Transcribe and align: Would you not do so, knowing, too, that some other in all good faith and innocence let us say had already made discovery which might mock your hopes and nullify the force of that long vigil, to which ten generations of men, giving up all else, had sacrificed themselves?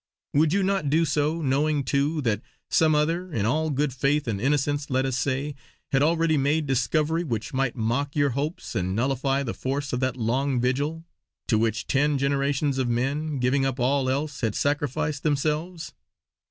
Would 0.33 0.51
you 0.51 0.63
not 0.63 0.89
do 0.89 1.05
so, 1.05 1.43
knowing, 1.43 1.83
too, 1.83 2.21
that 2.21 2.41
some 2.71 2.95
other 2.95 3.31
in 3.31 3.45
all 3.45 3.69
good 3.69 3.93
faith 3.93 4.27
and 4.27 4.41
innocence 4.41 4.89
let 4.89 5.05
us 5.05 5.15
say 5.15 5.53
had 5.91 6.01
already 6.01 6.37
made 6.37 6.65
discovery 6.65 7.23
which 7.23 7.53
might 7.53 7.75
mock 7.75 8.15
your 8.15 8.31
hopes 8.31 8.73
and 8.73 8.95
nullify 8.95 9.43
the 9.43 9.53
force 9.53 9.93
of 9.93 9.99
that 9.99 10.17
long 10.17 10.59
vigil, 10.59 11.05
to 11.49 11.59
which 11.59 11.85
ten 11.85 12.17
generations 12.17 12.79
of 12.79 12.89
men, 12.89 13.37
giving 13.37 13.63
up 13.63 13.79
all 13.79 14.09
else, 14.09 14.41
had 14.41 14.55
sacrificed 14.55 15.21
themselves? 15.21 15.93